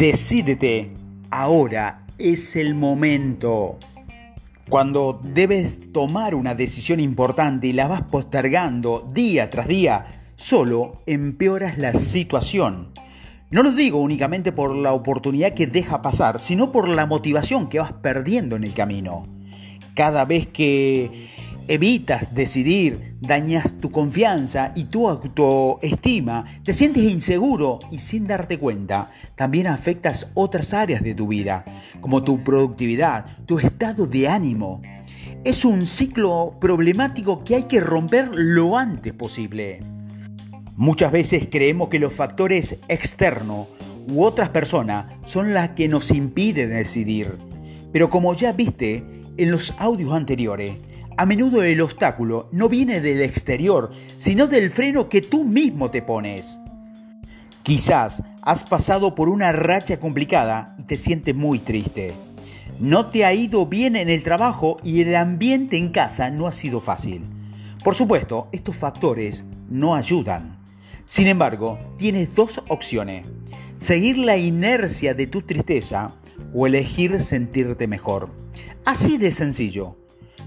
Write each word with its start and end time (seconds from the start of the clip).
Decídete, 0.00 0.94
ahora 1.30 2.06
es 2.16 2.56
el 2.56 2.74
momento. 2.74 3.78
Cuando 4.70 5.20
debes 5.22 5.92
tomar 5.92 6.34
una 6.34 6.54
decisión 6.54 7.00
importante 7.00 7.66
y 7.66 7.74
la 7.74 7.86
vas 7.86 8.00
postergando 8.04 9.06
día 9.12 9.50
tras 9.50 9.68
día, 9.68 10.22
solo 10.36 11.02
empeoras 11.04 11.76
la 11.76 11.92
situación. 12.00 12.94
No 13.50 13.62
lo 13.62 13.72
digo 13.72 14.00
únicamente 14.00 14.52
por 14.52 14.74
la 14.74 14.94
oportunidad 14.94 15.52
que 15.52 15.66
deja 15.66 16.00
pasar, 16.00 16.38
sino 16.38 16.72
por 16.72 16.88
la 16.88 17.04
motivación 17.04 17.68
que 17.68 17.80
vas 17.80 17.92
perdiendo 17.92 18.56
en 18.56 18.64
el 18.64 18.72
camino. 18.72 19.28
Cada 19.94 20.24
vez 20.24 20.46
que 20.46 21.28
evitas 21.70 22.34
decidir, 22.34 23.14
dañas 23.20 23.74
tu 23.74 23.92
confianza 23.92 24.72
y 24.74 24.86
tu 24.86 25.08
autoestima, 25.08 26.44
te 26.64 26.72
sientes 26.72 27.04
inseguro 27.04 27.78
y 27.92 28.00
sin 28.00 28.26
darte 28.26 28.58
cuenta, 28.58 29.12
también 29.36 29.68
afectas 29.68 30.32
otras 30.34 30.74
áreas 30.74 31.00
de 31.00 31.14
tu 31.14 31.28
vida, 31.28 31.64
como 32.00 32.24
tu 32.24 32.42
productividad, 32.42 33.24
tu 33.46 33.60
estado 33.60 34.08
de 34.08 34.26
ánimo. 34.26 34.82
Es 35.44 35.64
un 35.64 35.86
ciclo 35.86 36.56
problemático 36.60 37.44
que 37.44 37.54
hay 37.54 37.62
que 37.62 37.78
romper 37.78 38.30
lo 38.34 38.76
antes 38.76 39.12
posible. 39.12 39.80
Muchas 40.74 41.12
veces 41.12 41.46
creemos 41.52 41.88
que 41.88 42.00
los 42.00 42.12
factores 42.12 42.78
externos 42.88 43.68
u 44.08 44.24
otras 44.24 44.48
personas 44.48 45.06
son 45.24 45.54
las 45.54 45.68
que 45.70 45.86
nos 45.86 46.10
impiden 46.10 46.70
decidir. 46.70 47.38
Pero 47.92 48.10
como 48.10 48.34
ya 48.34 48.52
viste 48.52 49.04
en 49.36 49.52
los 49.52 49.72
audios 49.78 50.12
anteriores, 50.12 50.74
a 51.20 51.26
menudo 51.26 51.62
el 51.62 51.82
obstáculo 51.82 52.48
no 52.50 52.70
viene 52.70 53.02
del 53.02 53.20
exterior, 53.20 53.90
sino 54.16 54.46
del 54.46 54.70
freno 54.70 55.10
que 55.10 55.20
tú 55.20 55.44
mismo 55.44 55.90
te 55.90 56.00
pones. 56.00 56.62
Quizás 57.62 58.22
has 58.40 58.64
pasado 58.64 59.14
por 59.14 59.28
una 59.28 59.52
racha 59.52 60.00
complicada 60.00 60.74
y 60.78 60.84
te 60.84 60.96
sientes 60.96 61.34
muy 61.34 61.58
triste. 61.58 62.14
No 62.78 63.10
te 63.10 63.26
ha 63.26 63.34
ido 63.34 63.66
bien 63.66 63.96
en 63.96 64.08
el 64.08 64.22
trabajo 64.22 64.78
y 64.82 65.02
el 65.02 65.14
ambiente 65.14 65.76
en 65.76 65.90
casa 65.90 66.30
no 66.30 66.46
ha 66.46 66.52
sido 66.52 66.80
fácil. 66.80 67.22
Por 67.84 67.94
supuesto, 67.94 68.48
estos 68.50 68.76
factores 68.76 69.44
no 69.68 69.94
ayudan. 69.94 70.58
Sin 71.04 71.26
embargo, 71.26 71.78
tienes 71.98 72.34
dos 72.34 72.62
opciones. 72.68 73.26
Seguir 73.76 74.16
la 74.16 74.38
inercia 74.38 75.12
de 75.12 75.26
tu 75.26 75.42
tristeza 75.42 76.14
o 76.54 76.66
elegir 76.66 77.20
sentirte 77.20 77.86
mejor. 77.86 78.30
Así 78.86 79.18
de 79.18 79.32
sencillo. 79.32 79.98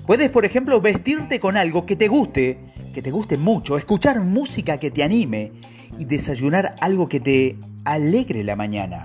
Puedes, 0.05 0.29
por 0.29 0.43
ejemplo, 0.43 0.81
vestirte 0.81 1.39
con 1.39 1.55
algo 1.55 1.85
que 1.85 1.95
te 1.95 2.09
guste, 2.09 2.59
que 2.93 3.01
te 3.01 3.11
guste 3.11 3.37
mucho, 3.37 3.77
escuchar 3.77 4.19
música 4.19 4.77
que 4.77 4.91
te 4.91 5.03
anime 5.03 5.53
y 5.97 6.05
desayunar 6.05 6.75
algo 6.81 7.07
que 7.07 7.19
te 7.19 7.57
alegre 7.85 8.43
la 8.43 8.55
mañana. 8.55 9.03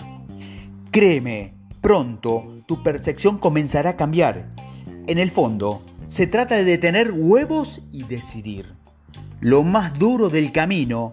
Créeme, 0.91 1.55
pronto 1.81 2.57
tu 2.67 2.83
percepción 2.83 3.39
comenzará 3.39 3.91
a 3.91 3.97
cambiar. 3.97 4.47
En 5.07 5.19
el 5.19 5.31
fondo, 5.31 5.83
se 6.07 6.27
trata 6.27 6.57
de 6.57 6.79
tener 6.79 7.13
huevos 7.13 7.81
y 7.93 8.03
decidir. 8.05 8.67
Lo 9.41 9.63
más 9.63 9.99
duro 9.99 10.29
del 10.31 10.51
camino 10.51 11.13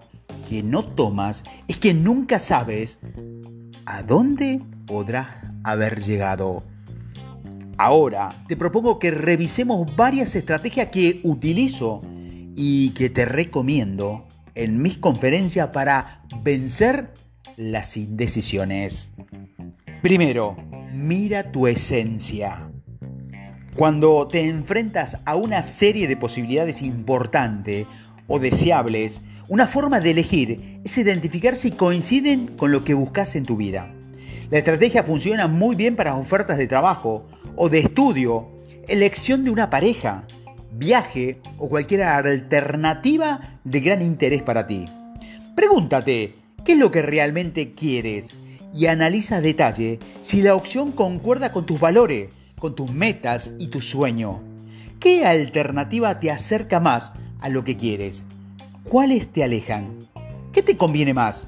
que 0.50 0.64
no 0.64 0.84
tomas 0.84 1.44
es 1.68 1.78
que 1.78 1.94
nunca 1.94 2.40
sabes 2.40 3.00
a 3.86 4.02
dónde 4.02 4.62
podrás 4.88 5.28
haber 5.64 6.02
llegado. 6.02 6.64
Ahora 7.78 8.34
te 8.48 8.56
propongo 8.56 9.00
que 9.00 9.12
revisemos 9.12 9.94
varias 9.98 10.36
estrategias 10.36 10.88
que 10.88 11.20
utilizo 11.24 12.02
y 12.56 12.92
que 12.92 13.10
te 13.10 13.26
recomiendo 13.26 14.26
en 14.56 14.82
mis 14.82 14.98
conferencias 14.98 15.68
para 15.68 16.22
vencer 16.42 17.12
las 17.58 17.98
indecisiones. 17.98 19.12
Primero, 20.02 20.56
mira 20.94 21.52
tu 21.52 21.68
esencia. 21.68 22.72
Cuando 23.76 24.26
te 24.26 24.48
enfrentas 24.48 25.18
a 25.26 25.36
una 25.36 25.62
serie 25.62 26.08
de 26.08 26.16
posibilidades 26.16 26.82
importantes 26.82 27.88
o 28.28 28.40
deseables, 28.40 29.22
una 29.50 29.68
forma 29.68 30.00
de 30.00 30.12
elegir 30.12 30.80
es 30.86 30.98
identificar 30.98 31.58
si 31.58 31.72
coinciden 31.72 32.56
con 32.56 32.72
lo 32.72 32.86
que 32.86 32.94
buscas 32.94 33.36
en 33.36 33.46
tu 33.46 33.58
vida. 33.58 33.94
La 34.50 34.60
estrategia 34.60 35.04
funciona 35.04 35.48
muy 35.48 35.76
bien 35.76 35.98
para 35.98 36.16
ofertas 36.16 36.58
de 36.58 36.68
trabajo 36.68 37.28
o 37.56 37.70
de 37.70 37.80
estudio, 37.80 38.48
elección 38.88 39.44
de 39.44 39.52
una 39.52 39.70
pareja, 39.70 40.26
viaje 40.74 41.40
o 41.58 41.70
cualquier 41.70 42.04
alternativa 42.04 43.60
de 43.64 43.80
gran 43.80 44.02
interés 44.02 44.42
para 44.42 44.68
ti. 44.68 44.88
Pregúntate, 45.56 46.36
¿qué 46.64 46.74
es 46.74 46.80
lo 46.80 46.92
que 46.92 47.02
realmente 47.02 47.72
quieres? 47.72 48.36
Y 48.74 48.88
analiza 48.88 49.40
detalle 49.40 50.00
si 50.22 50.42
la 50.42 50.56
opción 50.56 50.92
concuerda 50.92 51.52
con 51.52 51.66
tus 51.66 51.80
valores, 51.80 52.30
con 52.60 52.76
tus 52.76 52.92
metas 52.92 53.54
y 53.58 53.68
tu 53.68 53.80
sueño. 53.80 54.42
¿Qué 55.00 55.26
alternativa 55.26 56.20
te 56.20 56.32
acerca 56.32 56.80
más 56.80 57.14
a 57.40 57.48
lo 57.50 57.64
que 57.64 57.78
quieres? 57.78 58.26
¿Cuáles 58.84 59.32
te 59.32 59.44
alejan? 59.44 60.08
¿Qué 60.52 60.62
te 60.62 60.78
conviene 60.78 61.14
más? 61.14 61.48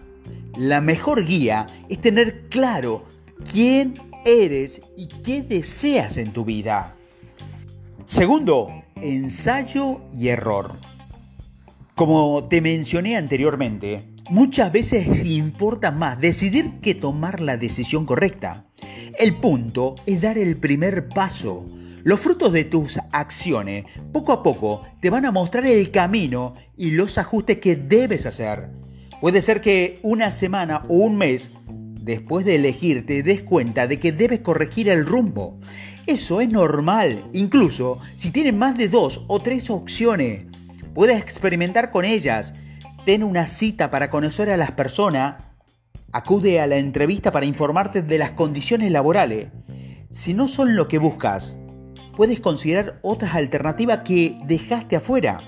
La 0.56 0.80
mejor 0.80 1.26
guía 1.26 1.68
es 1.90 2.00
tener 2.00 2.48
claro 2.50 3.04
quién 3.52 3.94
eres 4.28 4.82
y 4.98 5.08
qué 5.08 5.42
deseas 5.42 6.18
en 6.18 6.34
tu 6.34 6.44
vida. 6.44 6.96
Segundo, 8.06 8.84
ensayo 9.02 10.02
y 10.12 10.28
error. 10.28 10.74
Como 11.96 12.44
te 12.50 12.62
mencioné 12.62 13.16
anteriormente, 13.16 14.04
muchas 14.30 14.72
veces 14.72 15.26
importa 15.26 15.92
más 15.92 16.20
decidir 16.20 16.80
que 16.82 16.94
tomar 16.94 17.40
la 17.40 17.58
decisión 17.58 18.06
correcta. 18.06 18.66
El 19.18 19.38
punto 19.38 19.96
es 20.06 20.22
dar 20.22 20.38
el 20.38 20.58
primer 20.58 21.08
paso. 21.08 21.66
Los 22.04 22.20
frutos 22.20 22.52
de 22.54 22.66
tus 22.66 23.00
acciones 23.14 23.86
poco 24.12 24.34
a 24.34 24.44
poco 24.44 24.82
te 25.02 25.10
van 25.10 25.26
a 25.26 25.32
mostrar 25.32 25.66
el 25.66 25.90
camino 25.90 26.54
y 26.76 26.92
los 26.92 27.18
ajustes 27.18 27.60
que 27.60 27.76
debes 27.76 28.26
hacer. 28.26 28.70
Puede 29.22 29.42
ser 29.42 29.62
que 29.62 30.00
una 30.04 30.32
semana 30.32 30.84
o 30.90 30.96
un 30.96 31.18
mes 31.18 31.50
después 32.08 32.46
de 32.46 32.56
elegir 32.56 33.06
te 33.06 33.22
des 33.22 33.44
cuenta 33.44 33.86
de 33.86 34.00
que 34.00 34.14
debes 34.14 34.40
corregir 34.40 34.88
el 34.90 35.06
rumbo. 35.06 35.60
Eso 36.08 36.40
es 36.40 36.50
normal, 36.52 37.30
incluso 37.34 38.00
si 38.16 38.32
tienes 38.32 38.54
más 38.54 38.78
de 38.78 38.88
dos 38.88 39.26
o 39.28 39.42
tres 39.42 39.70
opciones. 39.70 40.46
Puedes 40.96 41.22
experimentar 41.22 41.92
con 41.92 42.06
ellas. 42.06 42.54
Ten 43.06 43.24
una 43.24 43.46
cita 43.46 43.92
para 43.92 44.10
conocer 44.10 44.50
a 44.50 44.58
las 44.58 44.72
personas. 44.72 45.44
Acude 46.14 46.62
a 46.62 46.68
la 46.68 46.78
entrevista 46.78 47.32
para 47.34 47.46
informarte 47.46 48.02
de 48.02 48.18
las 48.18 48.32
condiciones 48.32 48.90
laborales. 48.90 49.50
Si 50.10 50.34
no 50.34 50.48
son 50.48 50.78
lo 50.78 50.88
que 50.88 51.00
buscas, 51.00 51.60
puedes 52.16 52.40
considerar 52.40 53.00
otras 53.02 53.36
alternativas 53.36 54.00
que 54.06 54.38
dejaste 54.46 54.96
afuera. 54.96 55.42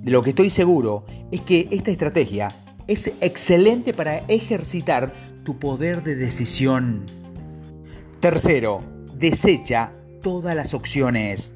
De 0.00 0.10
lo 0.10 0.22
que 0.22 0.30
estoy 0.30 0.48
seguro 0.48 1.04
es 1.30 1.42
que 1.42 1.68
esta 1.70 1.90
estrategia 1.90 2.56
es 2.86 3.12
excelente 3.20 3.92
para 3.92 4.18
ejercitar 4.28 5.12
tu 5.46 5.58
poder 5.60 6.02
de 6.02 6.16
decisión. 6.16 7.06
Tercero, 8.20 8.82
desecha 9.14 9.92
todas 10.20 10.56
las 10.56 10.74
opciones. 10.74 11.52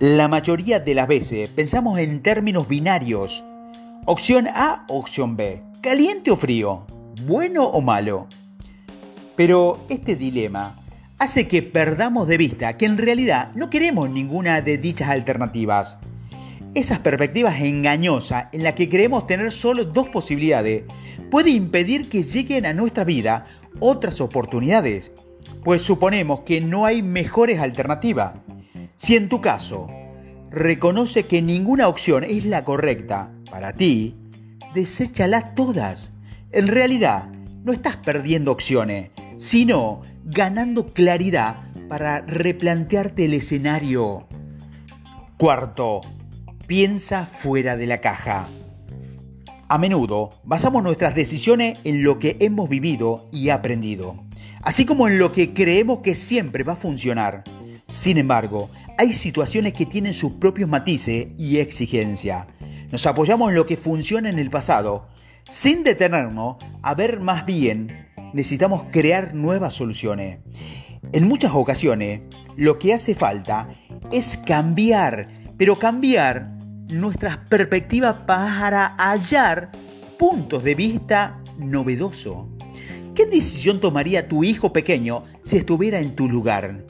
La 0.00 0.26
mayoría 0.26 0.80
de 0.80 0.94
las 0.94 1.06
veces 1.06 1.48
pensamos 1.48 2.00
en 2.00 2.22
términos 2.22 2.66
binarios. 2.66 3.44
Opción 4.04 4.48
A, 4.48 4.84
opción 4.88 5.36
B. 5.36 5.62
Caliente 5.80 6.32
o 6.32 6.36
frío. 6.36 6.86
Bueno 7.24 7.66
o 7.66 7.80
malo. 7.80 8.26
Pero 9.36 9.78
este 9.88 10.16
dilema 10.16 10.76
hace 11.18 11.46
que 11.46 11.62
perdamos 11.62 12.26
de 12.26 12.36
vista 12.36 12.76
que 12.76 12.86
en 12.86 12.98
realidad 12.98 13.52
no 13.54 13.70
queremos 13.70 14.10
ninguna 14.10 14.60
de 14.60 14.76
dichas 14.76 15.08
alternativas. 15.08 15.98
Esas 16.74 16.98
perspectivas 16.98 17.60
engañosas 17.60 18.46
en 18.52 18.62
las 18.62 18.74
que 18.74 18.88
creemos 18.88 19.26
tener 19.26 19.50
solo 19.50 19.84
dos 19.84 20.08
posibilidades 20.10 20.84
puede 21.30 21.50
impedir 21.50 22.08
que 22.08 22.22
lleguen 22.22 22.66
a 22.66 22.74
nuestra 22.74 23.04
vida 23.04 23.46
otras 23.80 24.20
oportunidades, 24.20 25.10
pues 25.64 25.82
suponemos 25.82 26.40
que 26.40 26.60
no 26.60 26.84
hay 26.86 27.02
mejores 27.02 27.58
alternativas. 27.58 28.34
Si 28.96 29.16
en 29.16 29.28
tu 29.28 29.40
caso 29.40 29.88
reconoce 30.50 31.24
que 31.24 31.42
ninguna 31.42 31.88
opción 31.88 32.24
es 32.24 32.44
la 32.44 32.64
correcta 32.64 33.32
para 33.50 33.72
ti, 33.72 34.14
deséchalas 34.74 35.54
todas. 35.54 36.12
En 36.52 36.66
realidad, 36.66 37.30
no 37.64 37.72
estás 37.72 37.96
perdiendo 37.96 38.52
opciones, 38.52 39.10
sino 39.36 40.02
ganando 40.24 40.86
claridad 40.86 41.58
para 41.88 42.20
replantearte 42.20 43.24
el 43.24 43.34
escenario. 43.34 44.26
Cuarto, 45.38 46.00
piensa 46.68 47.24
fuera 47.24 47.78
de 47.78 47.86
la 47.86 48.02
caja. 48.02 48.46
A 49.70 49.78
menudo 49.78 50.30
basamos 50.44 50.82
nuestras 50.82 51.14
decisiones 51.14 51.78
en 51.82 52.04
lo 52.04 52.18
que 52.18 52.36
hemos 52.40 52.68
vivido 52.68 53.26
y 53.32 53.48
aprendido, 53.48 54.22
así 54.60 54.84
como 54.84 55.08
en 55.08 55.18
lo 55.18 55.32
que 55.32 55.54
creemos 55.54 56.00
que 56.00 56.14
siempre 56.14 56.64
va 56.64 56.74
a 56.74 56.76
funcionar. 56.76 57.42
Sin 57.86 58.18
embargo, 58.18 58.68
hay 58.98 59.14
situaciones 59.14 59.72
que 59.72 59.86
tienen 59.86 60.12
sus 60.12 60.32
propios 60.32 60.68
matices 60.68 61.28
y 61.38 61.56
exigencias. 61.56 62.46
Nos 62.92 63.06
apoyamos 63.06 63.48
en 63.48 63.54
lo 63.54 63.64
que 63.64 63.78
funciona 63.78 64.28
en 64.28 64.38
el 64.38 64.50
pasado, 64.50 65.08
sin 65.48 65.82
detenernos 65.84 66.56
a 66.82 66.94
ver 66.94 67.20
más 67.20 67.46
bien 67.46 68.08
necesitamos 68.34 68.84
crear 68.90 69.34
nuevas 69.34 69.72
soluciones. 69.72 70.40
En 71.14 71.28
muchas 71.28 71.52
ocasiones, 71.54 72.20
lo 72.56 72.78
que 72.78 72.92
hace 72.92 73.14
falta 73.14 73.70
es 74.12 74.36
cambiar, 74.36 75.28
pero 75.56 75.78
cambiar 75.78 76.57
nuestras 76.88 77.36
perspectivas 77.36 78.14
para 78.26 78.94
hallar 78.96 79.70
puntos 80.18 80.64
de 80.64 80.74
vista 80.74 81.40
novedosos. 81.58 82.46
¿Qué 83.14 83.26
decisión 83.26 83.80
tomaría 83.80 84.28
tu 84.28 84.44
hijo 84.44 84.72
pequeño 84.72 85.24
si 85.42 85.56
estuviera 85.56 86.00
en 86.00 86.14
tu 86.14 86.28
lugar? 86.28 86.84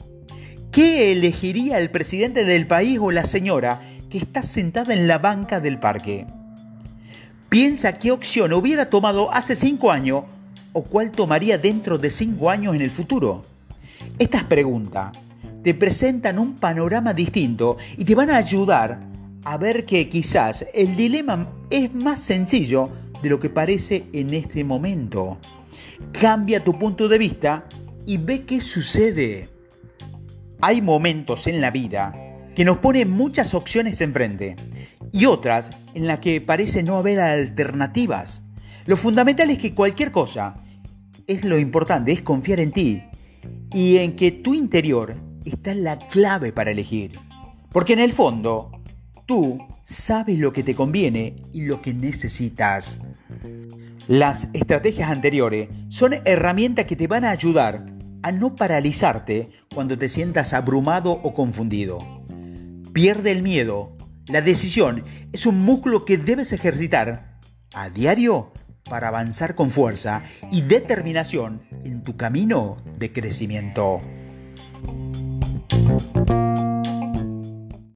¿Qué 0.71 1.11
elegiría 1.11 1.79
el 1.79 1.89
presidente 1.89 2.45
del 2.45 2.67
país 2.67 2.99
o 3.01 3.11
la 3.11 3.25
señora 3.25 3.81
que 4.09 4.19
está 4.19 4.43
sentada 4.43 4.93
en 4.93 5.07
la 5.07 5.17
banca 5.17 5.59
del 5.59 5.79
parque? 5.79 6.27
Piensa 7.49 7.97
qué 7.97 8.11
opción 8.11 8.53
hubiera 8.53 8.89
tomado 8.91 9.31
hace 9.33 9.55
cinco 9.55 9.91
años 9.91 10.23
o 10.73 10.83
cuál 10.83 11.09
tomaría 11.09 11.57
dentro 11.57 11.97
de 11.97 12.11
cinco 12.11 12.51
años 12.51 12.75
en 12.75 12.81
el 12.81 12.91
futuro. 12.91 13.43
Estas 14.19 14.43
preguntas 14.43 15.13
te 15.63 15.73
presentan 15.73 16.37
un 16.37 16.55
panorama 16.55 17.13
distinto 17.13 17.77
y 17.97 18.05
te 18.05 18.13
van 18.13 18.29
a 18.29 18.37
ayudar 18.37 19.08
a 19.43 19.57
ver 19.57 19.85
que 19.85 20.09
quizás 20.09 20.65
el 20.73 20.95
dilema 20.95 21.51
es 21.69 21.93
más 21.93 22.21
sencillo 22.21 22.89
de 23.21 23.29
lo 23.29 23.39
que 23.39 23.49
parece 23.49 24.05
en 24.13 24.33
este 24.33 24.63
momento. 24.63 25.39
Cambia 26.11 26.63
tu 26.63 26.77
punto 26.77 27.07
de 27.07 27.17
vista 27.17 27.65
y 28.05 28.17
ve 28.17 28.45
qué 28.45 28.61
sucede. 28.61 29.49
Hay 30.61 30.81
momentos 30.81 31.47
en 31.47 31.61
la 31.61 31.71
vida 31.71 32.13
que 32.55 32.65
nos 32.65 32.79
ponen 32.79 33.09
muchas 33.11 33.53
opciones 33.53 34.01
enfrente 34.01 34.55
y 35.11 35.25
otras 35.25 35.71
en 35.93 36.07
las 36.07 36.19
que 36.19 36.41
parece 36.41 36.83
no 36.83 36.97
haber 36.97 37.19
alternativas. 37.19 38.43
Lo 38.85 38.97
fundamental 38.97 39.49
es 39.49 39.59
que 39.59 39.73
cualquier 39.73 40.11
cosa 40.11 40.57
es 41.27 41.43
lo 41.45 41.57
importante, 41.57 42.11
es 42.11 42.21
confiar 42.21 42.59
en 42.59 42.71
ti 42.71 43.03
y 43.71 43.97
en 43.97 44.15
que 44.15 44.31
tu 44.31 44.53
interior 44.53 45.15
está 45.45 45.73
la 45.73 45.97
clave 45.97 46.51
para 46.51 46.71
elegir. 46.71 47.17
Porque 47.71 47.93
en 47.93 47.99
el 47.99 48.11
fondo, 48.11 48.71
tú 49.29 49.59
sabes 49.83 50.39
lo 50.39 50.51
que 50.51 50.63
te 50.63 50.73
conviene 50.73 51.35
y 51.53 51.61
lo 51.65 51.83
que 51.83 51.93
necesitas. 51.93 52.99
Las 54.07 54.49
estrategias 54.53 55.11
anteriores 55.11 55.69
son 55.89 56.15
herramientas 56.25 56.85
que 56.85 56.95
te 56.95 57.05
van 57.05 57.23
a 57.23 57.29
ayudar 57.29 57.85
a 58.23 58.31
no 58.31 58.55
paralizarte 58.55 59.51
cuando 59.71 59.95
te 59.99 60.09
sientas 60.09 60.53
abrumado 60.53 61.11
o 61.11 61.35
confundido. 61.35 61.99
Pierde 62.91 63.29
el 63.29 63.43
miedo. 63.43 63.95
La 64.25 64.41
decisión 64.41 65.03
es 65.31 65.45
un 65.45 65.61
músculo 65.61 66.05
que 66.05 66.17
debes 66.17 66.51
ejercitar 66.51 67.39
a 67.75 67.91
diario 67.91 68.51
para 68.89 69.09
avanzar 69.09 69.53
con 69.53 69.69
fuerza 69.69 70.23
y 70.51 70.61
determinación 70.61 71.61
en 71.85 72.03
tu 72.03 72.17
camino 72.17 72.77
de 72.97 73.13
crecimiento. 73.13 74.01